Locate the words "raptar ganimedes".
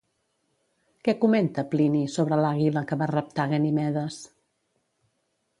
3.15-4.21